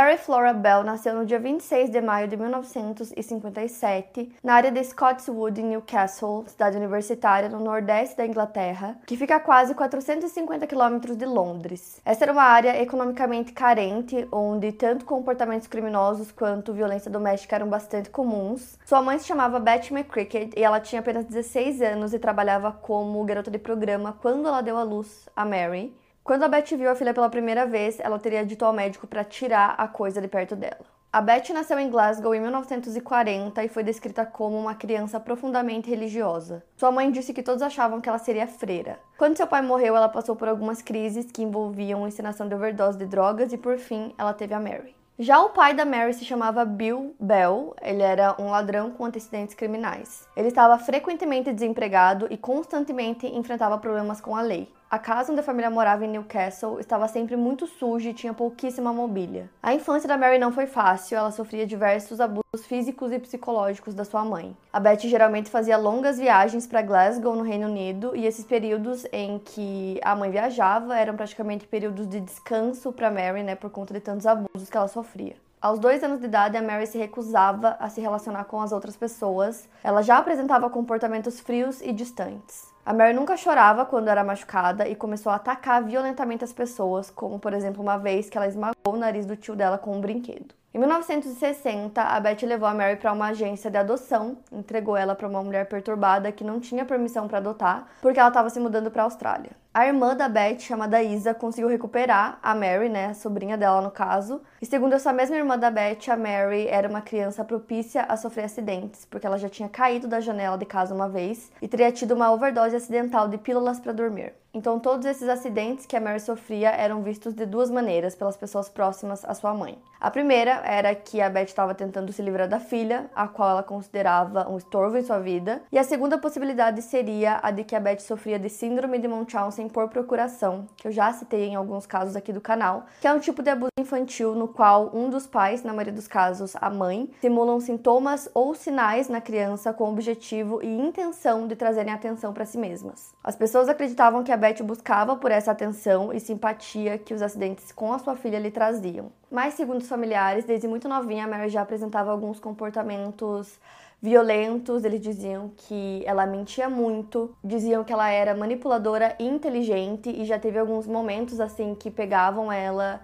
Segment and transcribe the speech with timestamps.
[0.00, 5.60] Mary Flora Bell nasceu no dia 26 de maio de 1957, na área de Scottswood,
[5.60, 11.26] em Newcastle, cidade universitária no nordeste da Inglaterra, que fica a quase 450 quilômetros de
[11.26, 12.00] Londres.
[12.02, 18.08] Essa era uma área economicamente carente, onde tanto comportamentos criminosos quanto violência doméstica eram bastante
[18.08, 18.78] comuns.
[18.86, 23.22] Sua mãe se chamava Beth McCricket e ela tinha apenas 16 anos e trabalhava como
[23.26, 25.94] garota de programa quando ela deu à luz a Mary.
[26.30, 29.24] Quando a Beth viu a filha pela primeira vez, ela teria dito ao médico para
[29.24, 30.86] tirar a coisa de perto dela.
[31.12, 36.62] A Beth nasceu em Glasgow em 1940 e foi descrita como uma criança profundamente religiosa.
[36.76, 39.00] Sua mãe disse que todos achavam que ela seria freira.
[39.18, 43.06] Quando seu pai morreu, ela passou por algumas crises que envolviam ensinação de overdose de
[43.06, 44.94] drogas e, por fim, ela teve a Mary.
[45.18, 49.56] Já o pai da Mary se chamava Bill Bell, ele era um ladrão com antecedentes
[49.56, 50.28] criminais.
[50.36, 54.72] Ele estava frequentemente desempregado e constantemente enfrentava problemas com a lei.
[54.90, 58.92] A casa onde a família morava em Newcastle estava sempre muito suja e tinha pouquíssima
[58.92, 59.48] mobília.
[59.62, 64.04] A infância da Mary não foi fácil, ela sofria diversos abusos físicos e psicológicos da
[64.04, 64.56] sua mãe.
[64.72, 69.38] A Betty geralmente fazia longas viagens para Glasgow, no Reino Unido, e esses períodos em
[69.38, 74.00] que a mãe viajava eram praticamente períodos de descanso para Mary, né, por conta de
[74.00, 75.36] tantos abusos que ela sofria.
[75.62, 78.96] Aos dois anos de idade, a Mary se recusava a se relacionar com as outras
[78.96, 79.68] pessoas.
[79.84, 82.69] Ela já apresentava comportamentos frios e distantes.
[82.84, 87.38] A Mary nunca chorava quando era machucada e começou a atacar violentamente as pessoas, como
[87.38, 90.54] por exemplo uma vez que ela esmagou o nariz do tio dela com um brinquedo.
[90.72, 95.28] Em 1960, a Beth levou a Mary para uma agência de adoção, entregou ela para
[95.28, 99.02] uma mulher perturbada que não tinha permissão para adotar, porque ela estava se mudando para
[99.02, 99.50] a Austrália.
[99.72, 103.90] A irmã da Beth, chamada Isa, conseguiu recuperar a Mary, né, a sobrinha dela no
[103.92, 104.42] caso.
[104.60, 108.46] E segundo essa mesma irmã da Beth, a Mary era uma criança propícia a sofrer
[108.46, 112.16] acidentes, porque ela já tinha caído da janela de casa uma vez e teria tido
[112.16, 114.32] uma overdose acidental de pílulas para dormir.
[114.52, 118.68] Então, todos esses acidentes que a Mary sofria eram vistos de duas maneiras pelas pessoas
[118.68, 119.78] próximas à sua mãe.
[120.00, 123.62] A primeira era que a Beth estava tentando se livrar da filha, a qual ela
[123.62, 127.80] considerava um estorvo em sua vida, e a segunda possibilidade seria a de que a
[127.80, 132.16] Beth sofria de síndrome de Munchausen por procuração, que eu já citei em alguns casos
[132.16, 135.62] aqui do canal, que é um tipo de abuso infantil no qual um dos pais,
[135.62, 140.62] na maioria dos casos a mãe, simulam sintomas ou sinais na criança com o objetivo
[140.62, 143.12] e intenção de trazerem atenção para si mesmas.
[143.22, 147.72] As pessoas acreditavam que a Beth buscava por essa atenção e simpatia que os acidentes
[147.72, 149.12] com a sua filha lhe traziam.
[149.30, 153.58] Mas, segundo os familiares, desde muito novinha, a Mary já apresentava alguns comportamentos
[154.00, 154.84] violentos.
[154.84, 160.38] Eles diziam que ela mentia muito, diziam que ela era manipuladora e inteligente, e já
[160.38, 163.00] teve alguns momentos assim que pegavam ela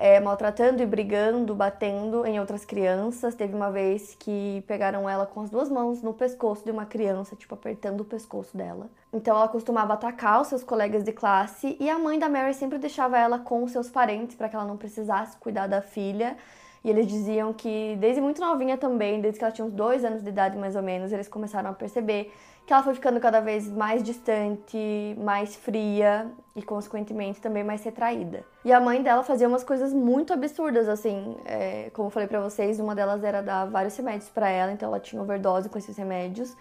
[0.00, 3.34] é, maltratando e brigando, batendo em outras crianças.
[3.34, 7.34] Teve uma vez que pegaram ela com as duas mãos no pescoço de uma criança,
[7.34, 8.88] tipo, apertando o pescoço dela.
[9.12, 12.78] Então ela costumava atacar os seus colegas de classe e a mãe da Mary sempre
[12.78, 16.36] deixava ela com os seus parentes para que ela não precisasse cuidar da filha.
[16.84, 20.22] E eles diziam que desde muito novinha também, desde que ela tinha uns dois anos
[20.22, 22.32] de idade mais ou menos, eles começaram a perceber
[22.68, 28.44] que ela foi ficando cada vez mais distante, mais fria e, consequentemente, também mais retraída.
[28.62, 32.40] E a mãe dela fazia umas coisas muito absurdas, assim, é, como eu falei para
[32.40, 35.96] vocês, uma delas era dar vários remédios para ela, então ela tinha overdose com esses
[35.96, 36.54] remédios.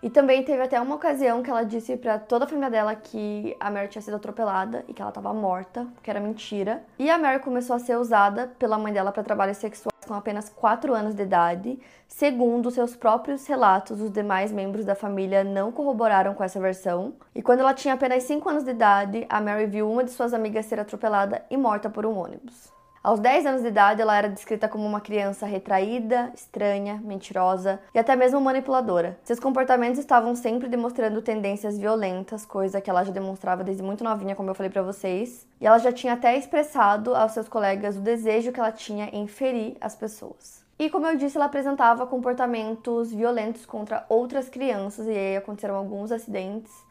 [0.00, 3.56] E também teve até uma ocasião que ela disse para toda a família dela que
[3.58, 6.84] a Mary tinha sido atropelada e que ela estava morta, que era mentira.
[6.98, 10.48] E a Mary começou a ser usada pela mãe dela para trabalhos sexuais com apenas
[10.48, 11.78] 4 anos de idade.
[12.06, 17.14] Segundo seus próprios relatos, os demais membros da família não corroboraram com essa versão.
[17.34, 20.32] E quando ela tinha apenas 5 anos de idade, a Mary viu uma de suas
[20.32, 22.77] amigas ser atropelada e morta por um ônibus.
[23.02, 27.98] Aos 10 anos de idade, ela era descrita como uma criança retraída, estranha, mentirosa e
[27.98, 29.16] até mesmo manipuladora.
[29.22, 34.34] Seus comportamentos estavam sempre demonstrando tendências violentas, coisa que ela já demonstrava desde muito novinha,
[34.34, 35.46] como eu falei para vocês.
[35.60, 39.28] E ela já tinha até expressado aos seus colegas o desejo que ela tinha em
[39.28, 40.66] ferir as pessoas.
[40.76, 46.10] E como eu disse, ela apresentava comportamentos violentos contra outras crianças e aí aconteceram alguns
[46.10, 46.87] acidentes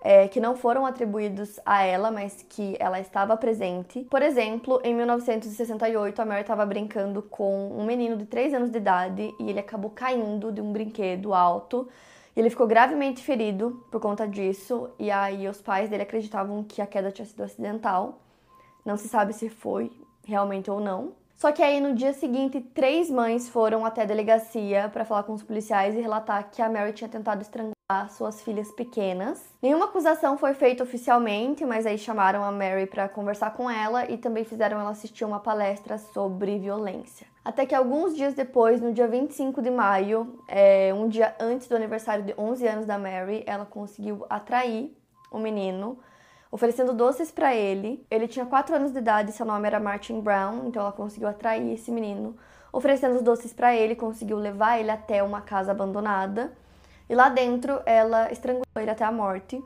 [0.00, 4.00] é, que não foram atribuídos a ela, mas que ela estava presente.
[4.10, 8.78] Por exemplo, em 1968, a Mary estava brincando com um menino de 3 anos de
[8.78, 11.88] idade e ele acabou caindo de um brinquedo alto.
[12.36, 16.86] Ele ficou gravemente ferido por conta disso, e aí os pais dele acreditavam que a
[16.86, 18.20] queda tinha sido acidental.
[18.84, 19.90] Não se sabe se foi
[20.24, 21.12] realmente ou não.
[21.34, 25.32] Só que aí no dia seguinte, três mães foram até a delegacia para falar com
[25.32, 27.77] os policiais e relatar que a Mary tinha tentado estrangular
[28.10, 29.42] suas filhas pequenas.
[29.62, 34.18] Nenhuma acusação foi feita oficialmente, mas aí chamaram a Mary para conversar com ela e
[34.18, 37.26] também fizeram ela assistir uma palestra sobre violência.
[37.42, 41.76] Até que alguns dias depois, no dia 25 de maio, é, um dia antes do
[41.76, 44.94] aniversário de 11 anos da Mary, ela conseguiu atrair
[45.32, 45.98] o menino,
[46.52, 48.04] oferecendo doces para ele.
[48.10, 51.72] Ele tinha 4 anos de idade, seu nome era Martin Brown, então ela conseguiu atrair
[51.72, 52.36] esse menino,
[52.70, 56.52] oferecendo os doces para ele, conseguiu levar ele até uma casa abandonada.
[57.08, 59.62] E lá dentro ela estrangulou ele até a morte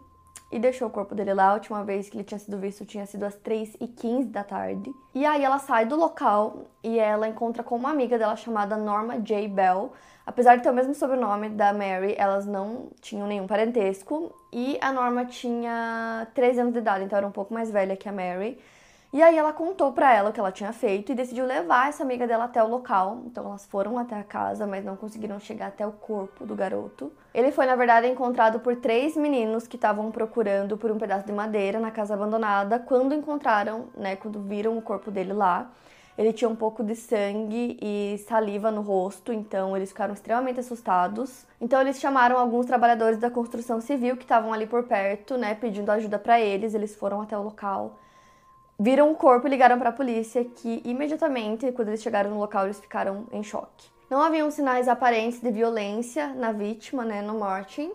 [0.53, 1.49] e deixou o corpo dele lá.
[1.49, 4.93] A última vez que ele tinha sido visto tinha sido às 3h15 da tarde.
[5.15, 9.19] E aí ela sai do local e ela encontra com uma amiga dela chamada Norma
[9.19, 9.49] J.
[9.49, 9.93] Bell.
[10.25, 14.33] Apesar de ter o mesmo sobrenome da Mary, elas não tinham nenhum parentesco.
[14.53, 18.09] E a Norma tinha 13 anos de idade, então era um pouco mais velha que
[18.09, 18.59] a Mary.
[19.13, 22.03] E aí ela contou para ela o que ela tinha feito e decidiu levar essa
[22.03, 23.21] amiga dela até o local.
[23.27, 27.13] Então elas foram até a casa, mas não conseguiram chegar até o corpo do garoto.
[27.35, 31.33] Ele foi na verdade encontrado por três meninos que estavam procurando por um pedaço de
[31.33, 35.71] madeira na casa abandonada quando encontraram, né, quando viram o corpo dele lá.
[36.17, 41.47] Ele tinha um pouco de sangue e saliva no rosto, então eles ficaram extremamente assustados.
[41.61, 45.91] Então eles chamaram alguns trabalhadores da construção civil que estavam ali por perto, né, pedindo
[45.91, 46.73] ajuda para eles.
[46.73, 47.99] Eles foram até o local
[48.83, 52.65] viram o corpo e ligaram para a polícia, que imediatamente, quando eles chegaram no local,
[52.65, 53.87] eles ficaram em choque.
[54.11, 57.93] Não haviam sinais aparentes de violência na vítima, né, no Martin,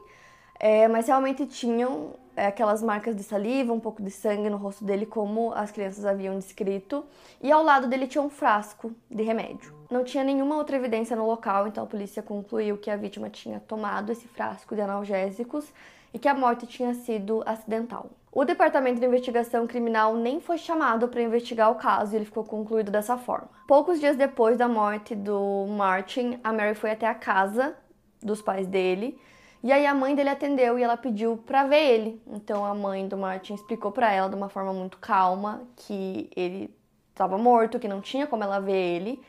[0.57, 4.85] é, mas realmente tinham é, aquelas marcas de saliva, um pouco de sangue no rosto
[4.85, 7.03] dele, como as crianças haviam descrito,
[7.41, 9.75] e ao lado dele tinha um frasco de remédio.
[9.91, 13.59] Não tinha nenhuma outra evidência no local, então a polícia concluiu que a vítima tinha
[13.59, 15.65] tomado esse frasco de analgésicos
[16.13, 18.09] e que a morte tinha sido acidental.
[18.39, 22.43] O Departamento de Investigação Criminal nem foi chamado para investigar o caso e ele ficou
[22.43, 23.49] concluído dessa forma.
[23.67, 27.75] Poucos dias depois da morte do Martin, a Mary foi até a casa
[28.21, 29.19] dos pais dele
[29.63, 32.21] e aí a mãe dele atendeu e ela pediu para ver ele.
[32.27, 36.71] Então a mãe do Martin explicou para ela de uma forma muito calma que ele
[37.09, 39.19] estava morto, que não tinha como ela ver ele.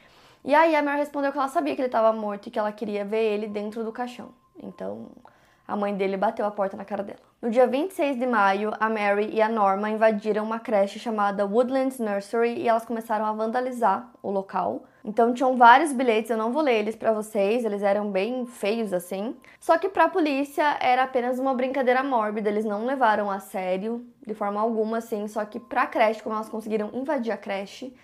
[0.44, 2.72] E aí a Mary respondeu que ela sabia que ele estava morto e que ela
[2.72, 4.34] queria ver ele dentro do caixão.
[4.62, 5.06] Então
[5.68, 7.18] a mãe dele bateu a porta na cara dela.
[7.42, 11.98] No dia 26 de maio, a Mary e a Norma invadiram uma creche chamada Woodlands
[11.98, 14.84] Nursery e elas começaram a vandalizar o local.
[15.04, 18.94] Então tinham vários bilhetes, eu não vou ler eles para vocês, eles eram bem feios
[18.94, 19.36] assim.
[19.60, 24.04] Só que para a polícia era apenas uma brincadeira mórbida, eles não levaram a sério
[24.26, 27.94] de forma alguma assim, só que para a creche, como elas conseguiram invadir a creche,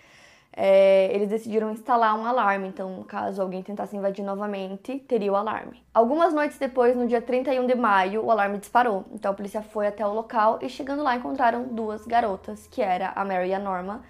[0.57, 5.83] é, eles decidiram instalar um alarme, então caso alguém tentasse invadir novamente, teria o alarme.
[5.93, 9.87] Algumas noites depois, no dia 31 de maio, o alarme disparou, então a polícia foi
[9.87, 13.59] até o local e chegando lá encontraram duas garotas, que era a Mary e a
[13.59, 14.01] Norma.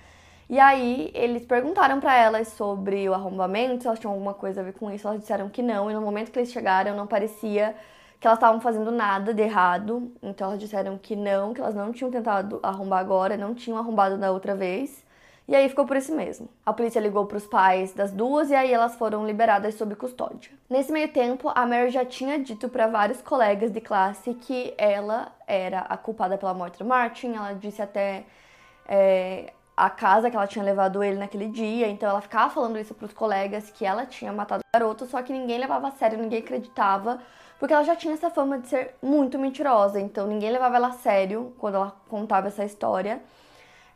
[0.47, 4.63] E aí eles perguntaram para elas sobre o arrombamento, se elas tinham alguma coisa a
[4.63, 7.75] ver com isso, elas disseram que não, e no momento que eles chegaram não parecia
[8.19, 11.91] que elas estavam fazendo nada de errado, então elas disseram que não, que elas não
[11.91, 15.04] tinham tentado arrombar agora, não tinham arrombado da outra vez.
[15.47, 16.49] E aí ficou por isso mesmo.
[16.65, 20.51] A polícia ligou para os pais das duas e aí elas foram liberadas sob custódia.
[20.67, 25.31] Nesse meio tempo, a Mary já tinha dito para vários colegas de classe que ela
[25.45, 27.33] era a culpada pela morte do Martin.
[27.35, 28.25] Ela disse até
[28.87, 31.87] é, a casa que ela tinha levado ele naquele dia.
[31.87, 35.21] Então ela ficava falando isso para os colegas que ela tinha matado o garoto, só
[35.21, 37.19] que ninguém levava a sério, ninguém acreditava.
[37.59, 40.91] Porque ela já tinha essa fama de ser muito mentirosa, então ninguém levava ela a
[40.91, 43.21] sério quando ela contava essa história.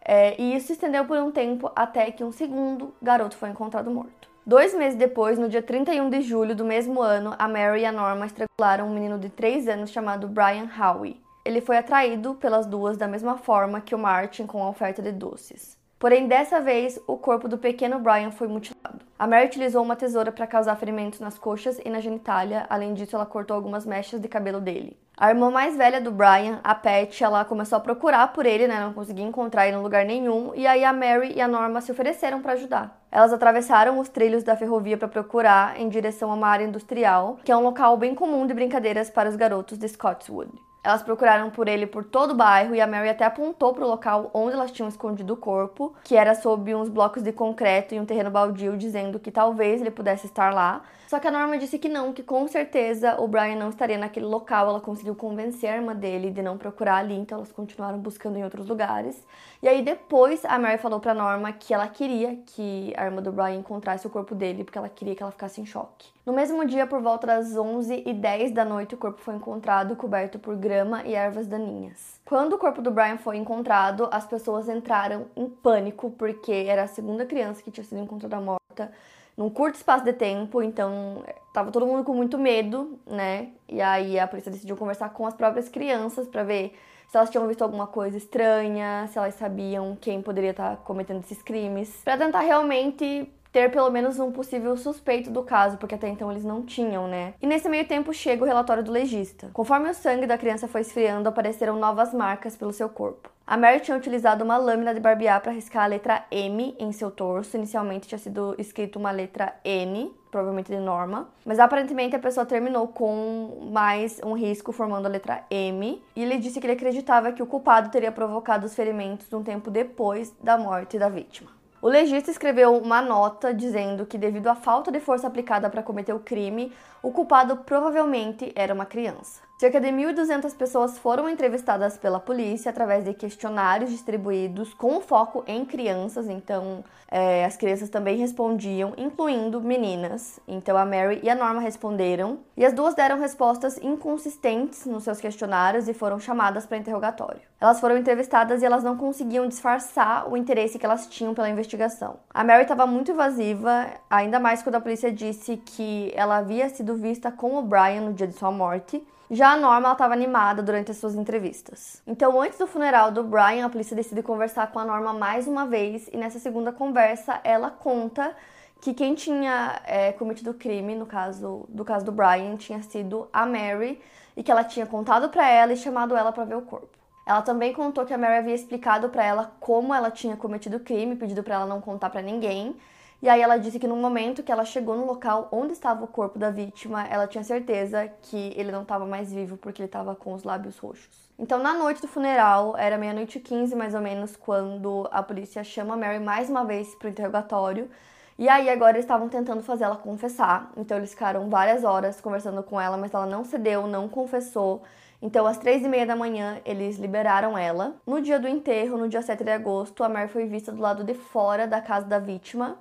[0.03, 3.91] É, e isso se estendeu por um tempo até que um segundo garoto foi encontrado
[3.91, 4.29] morto.
[4.45, 7.91] Dois meses depois, no dia 31 de julho do mesmo ano, a Mary e a
[7.91, 11.21] Norma estrangularam um menino de 3 anos chamado Brian Howie.
[11.45, 15.11] Ele foi atraído pelas duas da mesma forma que o Martin com a oferta de
[15.11, 15.78] doces.
[15.99, 19.01] Porém, dessa vez, o corpo do pequeno Brian foi mutilado.
[19.19, 23.17] A Mary utilizou uma tesoura para causar ferimentos nas coxas e na genitália, além disso,
[23.17, 24.97] ela cortou algumas mechas de cabelo dele.
[25.17, 28.79] A irmã mais velha do Brian, a Pat, ela começou a procurar por ele, né?
[28.79, 31.91] Não conseguia encontrar ele em lugar nenhum, e aí a Mary e a Norma se
[31.91, 32.97] ofereceram para ajudar.
[33.11, 37.51] Elas atravessaram os trilhos da ferrovia para procurar em direção a uma área industrial, que
[37.51, 40.68] é um local bem comum de brincadeiras para os garotos de Scottswood.
[40.81, 43.87] Elas procuraram por ele por todo o bairro e a Mary até apontou para o
[43.87, 47.99] local onde elas tinham escondido o corpo, que era sob uns blocos de concreto em
[47.99, 50.81] um terreno baldio, dizendo que talvez ele pudesse estar lá.
[51.09, 54.27] Só que a Norma disse que não, que com certeza o Brian não estaria naquele
[54.27, 54.69] local.
[54.69, 58.43] Ela conseguiu convencer a irmã dele de não procurar ali, então elas continuaram buscando em
[58.43, 59.21] outros lugares.
[59.61, 63.31] E aí depois a Mary falou para Norma que ela queria que a irmã do
[63.31, 66.07] Brian encontrasse o corpo dele, porque ela queria que ela ficasse em choque.
[66.29, 70.55] No mesmo dia, por volta das 11h10 da noite, o corpo foi encontrado coberto por
[70.55, 72.21] grama e ervas daninhas.
[72.23, 76.87] Quando o corpo do Brian foi encontrado, as pessoas entraram em pânico, porque era a
[76.87, 78.91] segunda criança que tinha sido encontrada morta
[79.35, 83.47] num curto espaço de tempo, então tava todo mundo com muito medo, né?
[83.67, 86.75] E aí a polícia decidiu conversar com as próprias crianças para ver
[87.07, 91.41] se elas tinham visto alguma coisa estranha, se elas sabiam quem poderia estar cometendo esses
[91.41, 96.31] crimes, para tentar realmente ter pelo menos um possível suspeito do caso, porque até então
[96.31, 97.33] eles não tinham, né?
[97.41, 99.49] E nesse meio tempo chega o relatório do legista.
[99.53, 103.29] Conforme o sangue da criança foi esfriando, apareceram novas marcas pelo seu corpo.
[103.49, 107.09] A Mary tinha utilizado uma lâmina de barbear para riscar a letra M em seu
[107.09, 107.57] torso.
[107.57, 112.87] Inicialmente tinha sido escrito uma letra N, provavelmente de Norma, mas aparentemente a pessoa terminou
[112.89, 115.99] com mais um risco formando a letra M.
[116.15, 119.71] E ele disse que ele acreditava que o culpado teria provocado os ferimentos um tempo
[119.71, 121.58] depois da morte da vítima.
[121.81, 126.11] O legista escreveu uma nota dizendo que, devido à falta de força aplicada para cometer
[126.11, 129.48] o crime, o culpado provavelmente era uma criança.
[129.59, 135.65] Cerca de 1.200 pessoas foram entrevistadas pela polícia através de questionários distribuídos com foco em
[135.65, 140.39] crianças, então é, as crianças também respondiam, incluindo meninas.
[140.47, 145.19] Então a Mary e a Norma responderam, e as duas deram respostas inconsistentes nos seus
[145.19, 147.41] questionários e foram chamadas para interrogatório.
[147.59, 152.15] Elas foram entrevistadas e elas não conseguiam disfarçar o interesse que elas tinham pela investigação.
[152.33, 156.95] A Mary estava muito evasiva, ainda mais quando a polícia disse que ela havia sido
[156.95, 159.05] vista com o Brian no dia de sua morte.
[159.31, 162.01] Já a Norma estava animada durante as suas entrevistas.
[162.07, 165.67] Então, antes do funeral do Brian, a polícia decide conversar com a Norma mais uma
[165.67, 168.35] vez e nessa segunda conversa ela conta
[168.81, 173.29] que quem tinha é, cometido o crime, no caso do caso do Brian, tinha sido
[173.31, 174.01] a Mary
[174.35, 176.97] e que ela tinha contado para ela e chamado ela para ver o corpo.
[177.23, 180.79] Ela também contou que a Mary havia explicado para ela como ela tinha cometido o
[180.79, 182.75] crime, pedido para ela não contar para ninguém
[183.21, 186.07] e aí ela disse que no momento que ela chegou no local onde estava o
[186.07, 190.15] corpo da vítima, ela tinha certeza que ele não estava mais vivo porque ele estava
[190.15, 191.29] com os lábios roxos.
[191.37, 195.63] Então, na noite do funeral, era meia-noite e 15 mais ou menos, quando a polícia
[195.63, 197.89] chama Mary mais uma vez para o interrogatório.
[198.37, 200.71] E aí agora eles estavam tentando fazer ela confessar.
[200.77, 204.81] Então eles ficaram várias horas conversando com ela, mas ela não cedeu, não confessou.
[205.21, 207.95] Então, às três e meia da manhã, eles liberaram ela.
[208.07, 211.03] No dia do enterro, no dia 7 de agosto, a Mary foi vista do lado
[211.03, 212.77] de fora da casa da vítima.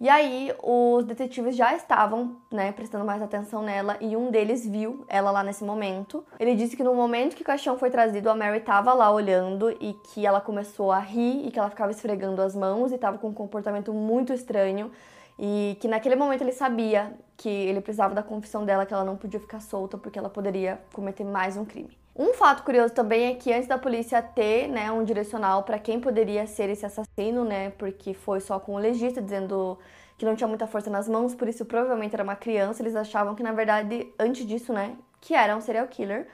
[0.00, 5.04] E aí os detetives já estavam, né, prestando mais atenção nela e um deles viu
[5.08, 6.24] ela lá nesse momento.
[6.38, 9.70] Ele disse que no momento que o caixão foi trazido, a Mary estava lá olhando
[9.80, 13.18] e que ela começou a rir e que ela ficava esfregando as mãos e estava
[13.18, 14.92] com um comportamento muito estranho
[15.36, 19.16] e que naquele momento ele sabia que ele precisava da confissão dela, que ela não
[19.16, 21.97] podia ficar solta porque ela poderia cometer mais um crime.
[22.18, 26.00] Um fato curioso também é que antes da polícia ter, né, um direcional para quem
[26.00, 29.78] poderia ser esse assassino, né, porque foi só com o legista dizendo
[30.18, 33.36] que não tinha muita força nas mãos, por isso provavelmente era uma criança, eles achavam
[33.36, 36.26] que na verdade antes disso, né, que era um serial killer.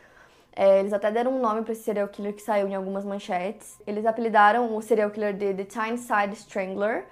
[0.56, 3.78] É, eles até deram um nome para esse serial killer que saiu em algumas manchetes.
[3.86, 7.04] Eles apelidaram o serial killer de The Tyneside Strangler.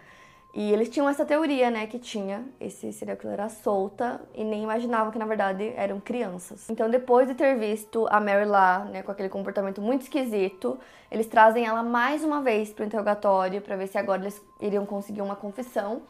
[0.55, 5.11] E eles tinham essa teoria, né, que tinha esse serial killer solta e nem imaginavam
[5.11, 6.69] que na verdade eram crianças.
[6.69, 10.79] Então, depois de ter visto a Mary lá, né, com aquele comportamento muito esquisito,
[11.11, 14.85] eles trazem ela mais uma vez para o interrogatório para ver se agora eles iriam
[14.85, 16.03] conseguir uma confissão.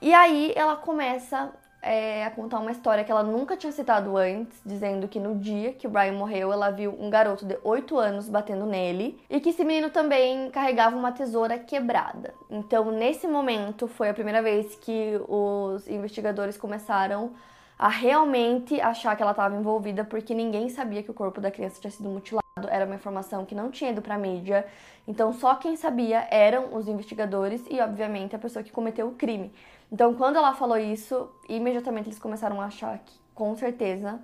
[0.00, 4.60] E aí ela começa é, a contar uma história que ela nunca tinha citado antes,
[4.64, 8.28] dizendo que no dia que o Brian morreu, ela viu um garoto de 8 anos
[8.28, 12.34] batendo nele e que esse menino também carregava uma tesoura quebrada.
[12.50, 17.32] Então, nesse momento, foi a primeira vez que os investigadores começaram
[17.78, 21.80] a realmente achar que ela estava envolvida, porque ninguém sabia que o corpo da criança
[21.80, 22.40] tinha sido mutilado.
[22.68, 24.66] Era uma informação que não tinha ido para mídia.
[25.08, 29.50] Então, só quem sabia eram os investigadores e, obviamente, a pessoa que cometeu o crime.
[29.92, 34.20] Então, quando ela falou isso, imediatamente eles começaram a achar que, com certeza,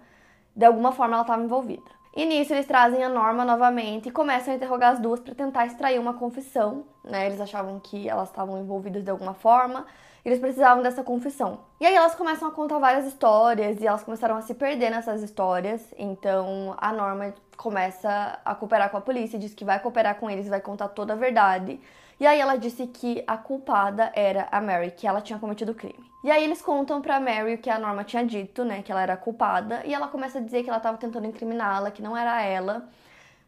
[0.55, 1.97] de alguma forma ela estava envolvida.
[2.15, 5.67] E nisso eles trazem a Norma novamente e começam a interrogar as duas para tentar
[5.67, 7.27] extrair uma confissão, né?
[7.27, 9.85] Eles achavam que elas estavam envolvidas de alguma forma,
[10.25, 11.61] e eles precisavam dessa confissão.
[11.79, 15.23] E aí elas começam a contar várias histórias e elas começaram a se perder nessas
[15.23, 15.95] histórias.
[15.99, 20.49] Então a Norma começa a cooperar com a polícia, diz que vai cooperar com eles,
[20.49, 21.79] vai contar toda a verdade.
[22.19, 25.75] E aí ela disse que a culpada era a Mary, que ela tinha cometido o
[25.75, 26.11] crime.
[26.25, 29.03] E aí eles contam pra Mary o que a Norma tinha dito, né, que ela
[29.03, 32.43] era culpada, e ela começa a dizer que ela estava tentando incriminá-la, que não era
[32.43, 32.89] ela.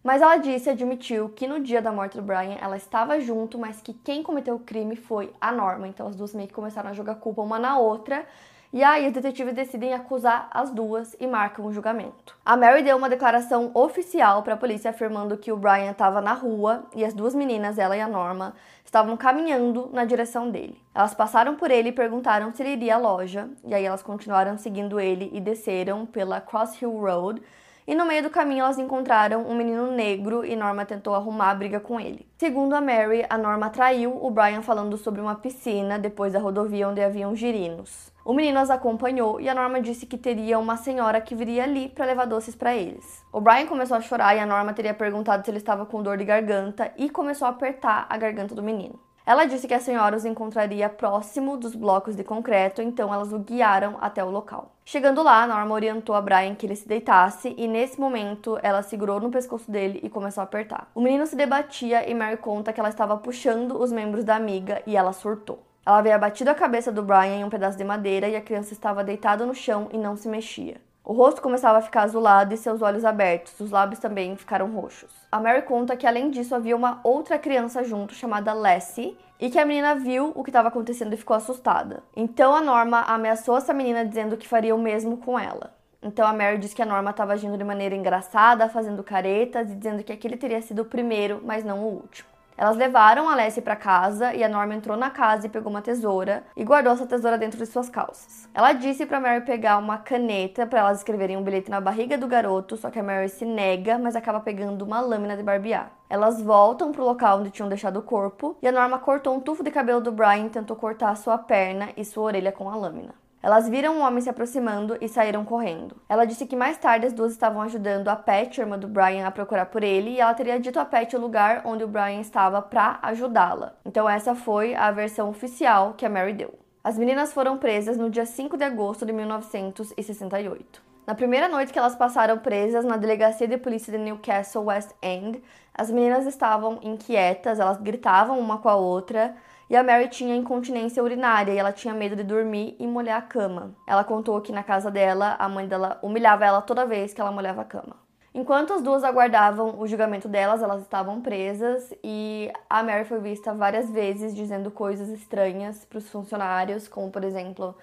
[0.03, 3.81] Mas ela disse admitiu que no dia da morte do Brian ela estava junto, mas
[3.81, 5.89] que quem cometeu o crime foi a Norma.
[5.89, 8.25] Então as duas meio que começaram a jogar culpa uma na outra.
[8.71, 12.37] E aí os detetives decidem acusar as duas e marcam o julgamento.
[12.45, 16.35] A Mary deu uma declaração oficial para a polícia afirmando que o Brian estava na
[16.35, 20.79] rua e as duas meninas, ela e a Norma, estavam caminhando na direção dele.
[20.95, 24.59] Elas passaram por ele e perguntaram se ele iria à loja, e aí elas continuaram
[24.59, 27.43] seguindo ele e desceram pela Cross Hill Road
[27.89, 31.55] e no meio do caminho elas encontraram um menino negro e Norma tentou arrumar a
[31.55, 32.29] briga com ele.
[32.37, 36.87] Segundo a Mary, a Norma traiu o Brian falando sobre uma piscina depois da rodovia
[36.87, 38.13] onde haviam girinos.
[38.23, 41.89] O menino as acompanhou e a Norma disse que teria uma senhora que viria ali
[41.89, 43.25] para levar doces para eles.
[43.33, 46.19] O Brian começou a chorar e a Norma teria perguntado se ele estava com dor
[46.19, 49.01] de garganta e começou a apertar a garganta do menino.
[49.29, 53.39] Ela disse que a senhora os encontraria próximo dos blocos de concreto, então elas o
[53.39, 54.73] guiaram até o local.
[54.87, 59.21] Chegando lá, Norma orientou a Brian que ele se deitasse e nesse momento ela segurou
[59.21, 60.91] no pescoço dele e começou a apertar.
[60.95, 64.81] O menino se debatia e Mary conta que ela estava puxando os membros da amiga
[64.87, 65.63] e ela surtou.
[65.85, 68.73] Ela havia batido a cabeça do Brian em um pedaço de madeira e a criança
[68.73, 70.81] estava deitada no chão e não se mexia.
[71.09, 75.11] O rosto começava a ficar azulado e seus olhos abertos, os lábios também ficaram roxos.
[75.33, 79.59] A Mary conta que além disso havia uma outra criança junto chamada Lassie e que
[79.59, 82.03] a menina viu o que estava acontecendo e ficou assustada.
[82.15, 85.73] Então a Norma ameaçou essa menina dizendo que faria o mesmo com ela.
[86.03, 89.77] Então a Mary diz que a Norma estava agindo de maneira engraçada, fazendo caretas e
[89.77, 92.29] dizendo que aquele teria sido o primeiro, mas não o último.
[92.59, 95.81] Elas levaram a Leslie para casa e a Norma entrou na casa e pegou uma
[95.81, 98.49] tesoura e guardou essa tesoura dentro de suas calças.
[98.53, 102.27] Ela disse para Mary pegar uma caneta para elas escreverem um bilhete na barriga do
[102.27, 105.93] garoto, só que a Mary se nega, mas acaba pegando uma lâmina de barbear.
[106.11, 109.63] Elas voltam pro local onde tinham deixado o corpo e a Norma cortou um tufo
[109.63, 113.15] de cabelo do Brian e tentou cortar sua perna e sua orelha com a lâmina.
[113.43, 115.97] Elas viram um homem se aproximando e saíram correndo.
[116.09, 119.31] Ela disse que mais tarde as duas estavam ajudando a Pat, irmã do Brian, a
[119.31, 122.61] procurar por ele, e ela teria dito a Pat o lugar onde o Brian estava
[122.61, 123.75] para ajudá-la.
[123.85, 126.59] Então essa foi a versão oficial que a Mary deu.
[126.83, 130.83] As meninas foram presas no dia 5 de agosto de 1968.
[131.07, 135.43] Na primeira noite que elas passaram presas na delegacia de polícia de Newcastle West End,
[135.75, 139.35] as meninas estavam inquietas, elas gritavam uma com a outra,
[139.71, 143.23] e a Mary tinha incontinência urinária e ela tinha medo de dormir e molhar a
[143.23, 143.75] cama.
[143.87, 147.31] Ela contou que na casa dela, a mãe dela humilhava ela toda vez que ela
[147.31, 147.97] molhava a cama.
[148.35, 153.53] Enquanto as duas aguardavam o julgamento delas, elas estavam presas e a Mary foi vista
[153.53, 157.75] várias vezes dizendo coisas estranhas para os funcionários, como por exemplo,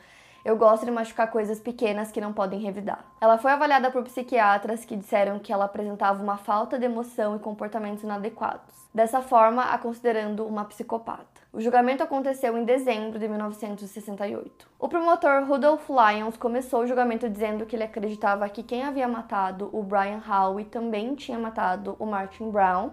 [0.46, 3.04] eu gosto de machucar coisas pequenas que não podem revidar.
[3.20, 7.40] Ela foi avaliada por psiquiatras que disseram que ela apresentava uma falta de emoção e
[7.40, 8.88] comportamentos inadequados.
[8.94, 11.42] Dessa forma, a considerando uma psicopata.
[11.52, 14.70] O julgamento aconteceu em dezembro de 1968.
[14.78, 19.72] O promotor Rudolph Lyons começou o julgamento dizendo que ele acreditava que quem havia matado
[19.74, 22.92] o Brian Howe também tinha matado o Martin Brown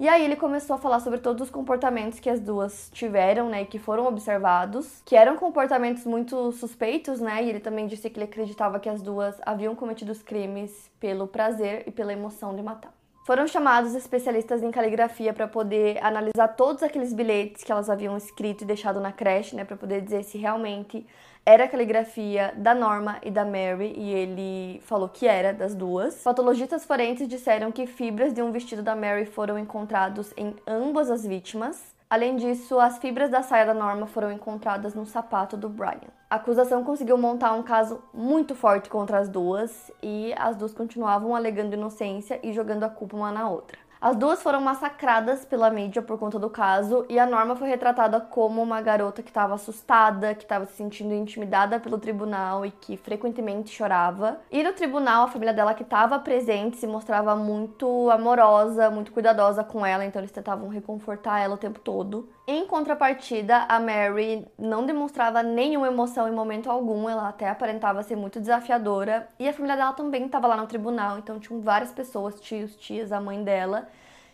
[0.00, 3.62] e aí ele começou a falar sobre todos os comportamentos que as duas tiveram, né,
[3.62, 7.44] e que foram observados, que eram comportamentos muito suspeitos, né?
[7.44, 11.26] E ele também disse que ele acreditava que as duas haviam cometido os crimes pelo
[11.26, 12.94] prazer e pela emoção de matar.
[13.26, 18.64] Foram chamados especialistas em caligrafia para poder analisar todos aqueles bilhetes que elas haviam escrito
[18.64, 21.06] e deixado na creche, né, para poder dizer se realmente
[21.44, 26.22] era caligrafia da Norma e da Mary, e ele falou que era das duas.
[26.22, 31.26] Patologistas forenses disseram que fibras de um vestido da Mary foram encontrados em ambas as
[31.26, 31.94] vítimas.
[32.08, 36.10] Além disso, as fibras da saia da Norma foram encontradas no sapato do Brian.
[36.28, 41.36] A acusação conseguiu montar um caso muito forte contra as duas e as duas continuavam
[41.36, 43.78] alegando inocência e jogando a culpa uma na outra.
[44.02, 48.18] As duas foram massacradas pela mídia por conta do caso e a Norma foi retratada
[48.18, 52.96] como uma garota que estava assustada, que estava se sentindo intimidada pelo tribunal e que
[52.96, 54.40] frequentemente chorava.
[54.50, 59.62] E no tribunal, a família dela que estava presente se mostrava muito amorosa, muito cuidadosa
[59.62, 62.26] com ela, então eles tentavam reconfortar ela o tempo todo.
[62.52, 68.16] Em contrapartida, a Mary não demonstrava nenhuma emoção em momento algum, ela até aparentava ser
[68.16, 72.40] muito desafiadora, e a família dela também estava lá no tribunal, então tinham várias pessoas,
[72.40, 73.86] tios, tias, a mãe dela,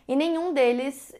[0.08, 1.14] e nenhum deles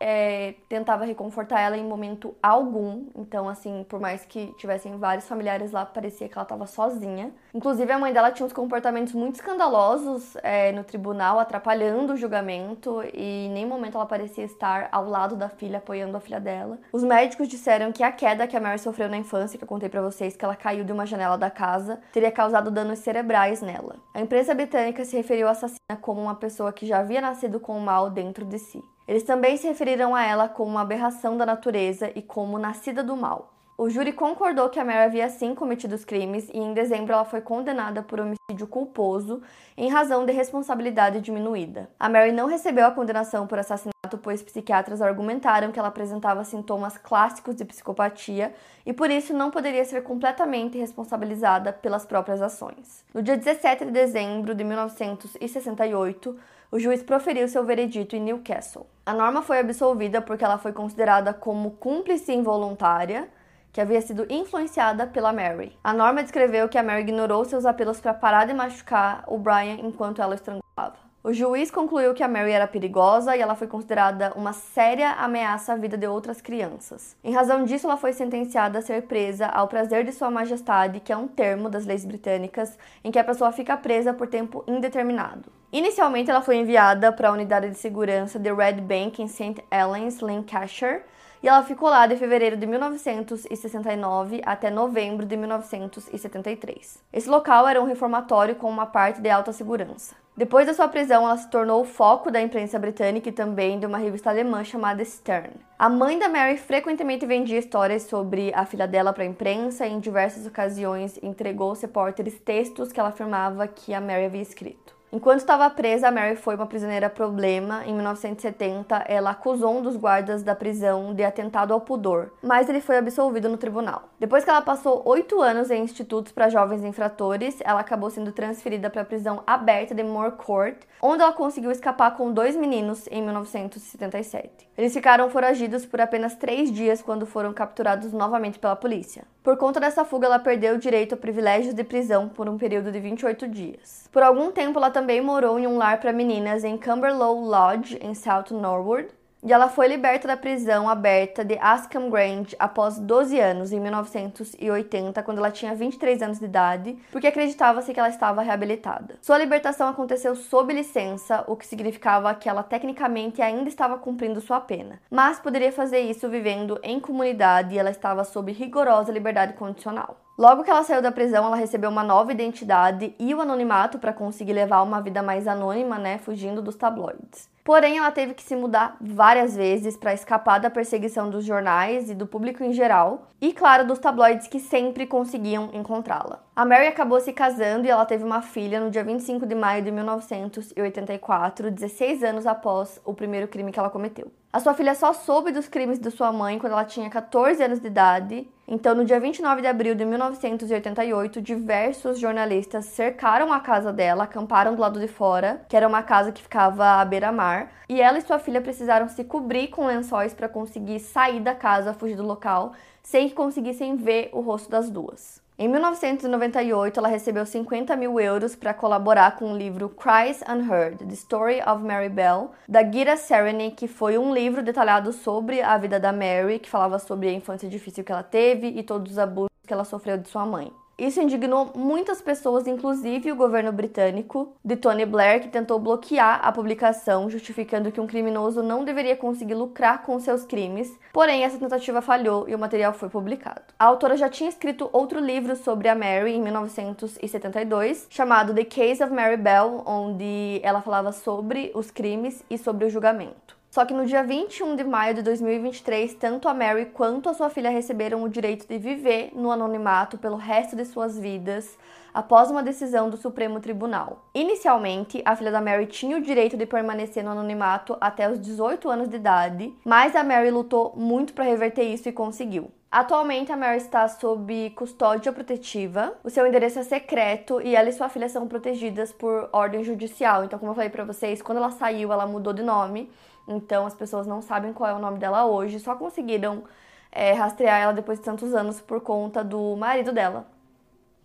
[0.00, 3.04] é, tentava reconfortar ela em momento algum.
[3.14, 7.30] Então, assim, por mais que tivessem vários familiares lá, parecia que ela estava sozinha.
[7.54, 13.02] Inclusive, a mãe dela tinha uns comportamentos muito escandalosos é, no tribunal, atrapalhando o julgamento,
[13.12, 16.78] e em nenhum momento ela parecia estar ao lado da filha, apoiando a filha dela.
[16.92, 19.88] Os médicos disseram que a queda que a Mary sofreu na infância, que eu contei
[19.88, 23.96] para vocês, que ela caiu de uma janela da casa, teria causado danos cerebrais nela.
[24.14, 27.76] A imprensa britânica se referiu à assassina como uma pessoa que já havia nascido com
[27.76, 28.82] o mal dentro de si.
[29.06, 33.16] Eles também se referiram a ela como uma aberração da natureza e como nascida do
[33.16, 33.52] mal.
[33.82, 37.24] O júri concordou que a Mary havia sim cometido os crimes e em dezembro ela
[37.24, 39.40] foi condenada por homicídio culposo
[39.74, 41.88] em razão de responsabilidade diminuída.
[41.98, 46.98] A Mary não recebeu a condenação por assassinato, pois psiquiatras argumentaram que ela apresentava sintomas
[46.98, 48.52] clássicos de psicopatia
[48.84, 53.02] e por isso não poderia ser completamente responsabilizada pelas próprias ações.
[53.14, 56.36] No dia 17 de dezembro de 1968,
[56.70, 58.86] o juiz proferiu seu veredito em Newcastle.
[59.04, 63.28] A Norma foi absolvida porque ela foi considerada como cúmplice involuntária
[63.72, 65.76] que havia sido influenciada pela Mary.
[65.82, 69.78] A Norma descreveu que a Mary ignorou seus apelos para parar de machucar o Brian
[69.82, 71.09] enquanto ela o estrangulava.
[71.22, 75.74] O juiz concluiu que a Mary era perigosa e ela foi considerada uma séria ameaça
[75.74, 77.14] à vida de outras crianças.
[77.22, 81.12] Em razão disso, ela foi sentenciada a ser presa ao prazer de Sua Majestade, que
[81.12, 85.52] é um termo das leis britânicas em que a pessoa fica presa por tempo indeterminado.
[85.70, 89.62] Inicialmente, ela foi enviada para a unidade de segurança de Red Bank em St.
[89.70, 91.02] Helens, Lancashire,
[91.42, 97.02] e ela ficou lá de fevereiro de 1969 até novembro de 1973.
[97.12, 100.19] Esse local era um reformatório com uma parte de alta segurança.
[100.36, 103.84] Depois da sua prisão, ela se tornou o foco da imprensa britânica e também de
[103.84, 105.50] uma revista alemã chamada Stern.
[105.78, 109.92] A mãe da Mary frequentemente vendia histórias sobre a filha dela para a imprensa e
[109.92, 114.89] em diversas ocasiões entregou aos repórteres textos que ela afirmava que a Mary havia escrito.
[115.12, 117.84] Enquanto estava presa, Mary foi uma prisioneira problema.
[117.84, 122.80] Em 1970, ela acusou um dos guardas da prisão de atentado ao pudor, mas ele
[122.80, 124.04] foi absolvido no tribunal.
[124.20, 128.88] Depois que ela passou oito anos em institutos para jovens infratores, ela acabou sendo transferida
[128.88, 133.20] para a prisão aberta de Moore Court, onde ela conseguiu escapar com dois meninos em
[133.20, 134.68] 1977.
[134.78, 139.24] Eles ficaram foragidos por apenas três dias quando foram capturados novamente pela polícia.
[139.42, 142.92] Por conta dessa fuga, ela perdeu o direito a privilégios de prisão por um período
[142.92, 144.08] de 28 dias.
[144.12, 148.14] Por algum tempo, ela também morou em um lar para meninas em Cumberlow Lodge, em
[148.14, 149.08] South Norwood,
[149.42, 155.22] e ela foi liberta da prisão aberta de Askham Grange após 12 anos, em 1980,
[155.22, 159.16] quando ela tinha 23 anos de idade, porque acreditava-se que ela estava reabilitada.
[159.22, 164.60] Sua libertação aconteceu sob licença, o que significava que ela tecnicamente ainda estava cumprindo sua
[164.60, 170.18] pena, mas poderia fazer isso vivendo em comunidade e ela estava sob rigorosa liberdade condicional.
[170.40, 174.10] Logo que ela saiu da prisão, ela recebeu uma nova identidade e o anonimato para
[174.10, 177.46] conseguir levar uma vida mais anônima, né, fugindo dos tabloides.
[177.62, 182.14] Porém, ela teve que se mudar várias vezes para escapar da perseguição dos jornais e
[182.14, 186.42] do público em geral, e claro, dos tabloides que sempre conseguiam encontrá-la.
[186.56, 189.84] A Mary acabou se casando e ela teve uma filha no dia 25 de maio
[189.84, 194.32] de 1984, 16 anos após o primeiro crime que ela cometeu.
[194.52, 197.78] A sua filha só soube dos crimes de sua mãe quando ela tinha 14 anos
[197.78, 198.48] de idade.
[198.66, 204.74] Então, no dia 29 de abril de 1988, diversos jornalistas cercaram a casa dela, acamparam
[204.74, 208.22] do lado de fora, que era uma casa que ficava à beira-mar, e ela e
[208.22, 212.72] sua filha precisaram se cobrir com lençóis para conseguir sair da casa, fugir do local,
[213.04, 215.39] sem que conseguissem ver o rosto das duas.
[215.62, 221.12] Em 1998, ela recebeu 50 mil euros para colaborar com o livro Cries Unheard: The
[221.12, 226.00] Story of Mary Bell, da Gira Sereny, que foi um livro detalhado sobre a vida
[226.00, 229.50] da Mary, que falava sobre a infância difícil que ela teve e todos os abusos
[229.66, 230.72] que ela sofreu de sua mãe.
[231.00, 236.52] Isso indignou muitas pessoas, inclusive o governo britânico de Tony Blair, que tentou bloquear a
[236.52, 240.94] publicação, justificando que um criminoso não deveria conseguir lucrar com seus crimes.
[241.10, 243.62] Porém, essa tentativa falhou e o material foi publicado.
[243.78, 249.02] A autora já tinha escrito outro livro sobre a Mary em 1972, chamado The Case
[249.02, 253.59] of Mary Bell, onde ela falava sobre os crimes e sobre o julgamento.
[253.70, 257.48] Só que no dia 21 de maio de 2023, tanto a Mary quanto a sua
[257.48, 261.78] filha receberam o direito de viver no anonimato pelo resto de suas vidas
[262.12, 264.24] após uma decisão do Supremo Tribunal.
[264.34, 268.90] Inicialmente, a filha da Mary tinha o direito de permanecer no anonimato até os 18
[268.90, 272.72] anos de idade, mas a Mary lutou muito para reverter isso e conseguiu.
[272.90, 277.92] Atualmente, a Mary está sob custódia protetiva, o seu endereço é secreto e ela e
[277.92, 280.42] sua filha são protegidas por ordem judicial.
[280.42, 283.08] Então, como eu falei para vocês, quando ela saiu, ela mudou de nome
[283.50, 286.64] então as pessoas não sabem qual é o nome dela hoje, só conseguiram
[287.12, 290.46] é, rastrear ela depois de tantos anos por conta do marido dela,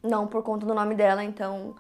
[0.04, 1.24] não por conta do nome dela.
[1.24, 1.76] Então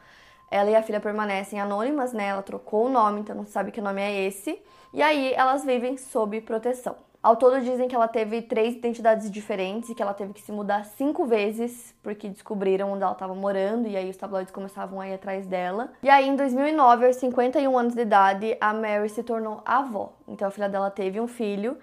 [0.51, 2.27] ela e a filha permanecem anônimas, né?
[2.27, 4.61] Ela trocou o nome, então não sabe que nome é esse.
[4.93, 6.95] E aí elas vivem sob proteção.
[7.25, 10.51] Ao todo dizem que ela teve três identidades diferentes e que ela teve que se
[10.51, 15.07] mudar cinco vezes porque descobriram onde ela estava morando e aí os tabloides começavam a
[15.09, 15.91] ir atrás dela.
[16.03, 20.13] E aí em 2009, aos 51 anos de idade, a Mary se tornou avó.
[20.27, 21.79] Então a filha dela teve um filho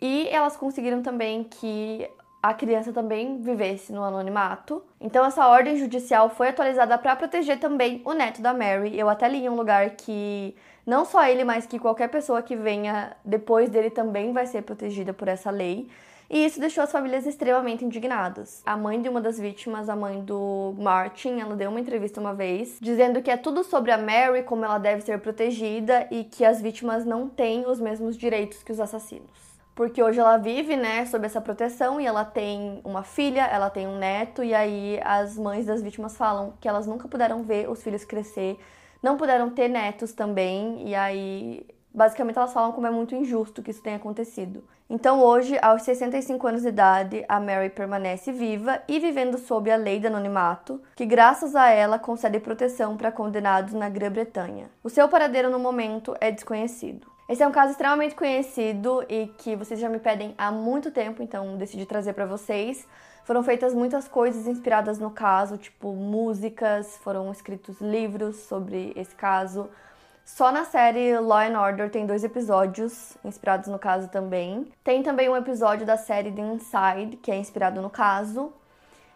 [0.00, 2.08] e elas conseguiram também que
[2.44, 4.84] a criança também vivesse no anonimato.
[5.00, 8.98] Então essa ordem judicial foi atualizada para proteger também o neto da Mary.
[8.98, 10.54] Eu até li em um lugar que
[10.84, 15.14] não só ele, mas que qualquer pessoa que venha depois dele também vai ser protegida
[15.14, 15.88] por essa lei.
[16.28, 18.62] e isso deixou as famílias extremamente indignadas.
[18.66, 22.34] A mãe de uma das vítimas, a mãe do Martin, ela deu uma entrevista uma
[22.34, 26.44] vez dizendo que é tudo sobre a Mary, como ela deve ser protegida e que
[26.44, 31.04] as vítimas não têm os mesmos direitos que os assassinos porque hoje ela vive, né,
[31.06, 35.36] sob essa proteção e ela tem uma filha, ela tem um neto e aí as
[35.36, 38.58] mães das vítimas falam que elas nunca puderam ver os filhos crescer,
[39.02, 43.70] não puderam ter netos também e aí basicamente elas falam como é muito injusto que
[43.70, 44.64] isso tenha acontecido.
[44.88, 49.76] Então hoje, aos 65 anos de idade, a Mary permanece viva e vivendo sob a
[49.76, 54.70] lei do anonimato, que graças a ela concede proteção para condenados na Grã-Bretanha.
[54.82, 57.13] O seu paradeiro no momento é desconhecido.
[57.26, 61.22] Esse é um caso extremamente conhecido e que vocês já me pedem há muito tempo,
[61.22, 62.86] então decidi trazer para vocês.
[63.24, 69.70] Foram feitas muitas coisas inspiradas no caso, tipo músicas, foram escritos livros sobre esse caso.
[70.22, 74.70] Só na série Law and Order tem dois episódios inspirados no caso também.
[74.82, 78.52] Tem também um episódio da série The Inside, que é inspirado no caso.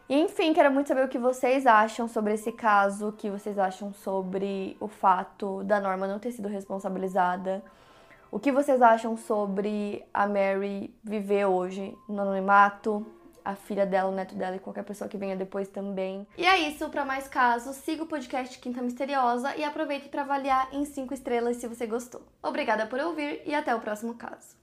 [0.09, 3.59] E enfim, quero muito saber o que vocês acham sobre esse caso, o que vocês
[3.59, 7.63] acham sobre o fato da Norma não ter sido responsabilizada.
[8.31, 13.07] O que vocês acham sobre a Mary viver hoje no anonimato?
[13.43, 16.27] A filha dela, o neto dela e qualquer pessoa que venha depois também.
[16.37, 20.69] E é isso, para mais casos, siga o podcast Quinta Misteriosa e aproveite para avaliar
[20.75, 22.21] em 5 estrelas se você gostou.
[22.43, 24.59] Obrigada por ouvir e até o próximo caso.